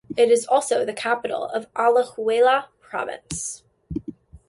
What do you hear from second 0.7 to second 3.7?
the capital of Alajuela Province.